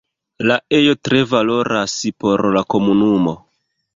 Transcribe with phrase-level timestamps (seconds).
[0.51, 1.95] La ejo tre valoras
[2.25, 3.35] por la komunumo.